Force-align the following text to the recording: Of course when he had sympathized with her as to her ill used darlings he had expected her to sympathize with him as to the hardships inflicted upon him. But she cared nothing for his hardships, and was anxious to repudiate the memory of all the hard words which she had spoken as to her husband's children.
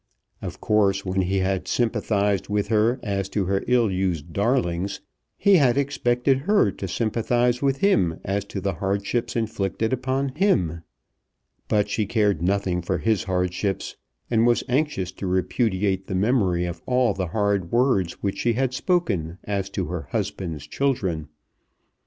Of 0.41 0.59
course 0.59 1.05
when 1.05 1.21
he 1.21 1.37
had 1.41 1.67
sympathized 1.67 2.49
with 2.49 2.69
her 2.69 2.99
as 3.03 3.29
to 3.29 3.45
her 3.45 3.63
ill 3.67 3.91
used 3.91 4.33
darlings 4.33 4.99
he 5.37 5.57
had 5.57 5.77
expected 5.77 6.39
her 6.39 6.71
to 6.71 6.87
sympathize 6.87 7.61
with 7.61 7.81
him 7.81 8.19
as 8.25 8.43
to 8.45 8.59
the 8.59 8.73
hardships 8.73 9.35
inflicted 9.35 9.93
upon 9.93 10.29
him. 10.29 10.81
But 11.67 11.87
she 11.87 12.07
cared 12.07 12.41
nothing 12.41 12.81
for 12.81 12.97
his 12.97 13.25
hardships, 13.25 13.95
and 14.31 14.47
was 14.47 14.63
anxious 14.67 15.11
to 15.11 15.27
repudiate 15.27 16.07
the 16.07 16.15
memory 16.15 16.65
of 16.65 16.81
all 16.87 17.13
the 17.13 17.27
hard 17.27 17.71
words 17.71 18.13
which 18.23 18.39
she 18.39 18.53
had 18.53 18.73
spoken 18.73 19.37
as 19.43 19.69
to 19.69 19.85
her 19.85 20.07
husband's 20.09 20.65
children. 20.65 21.27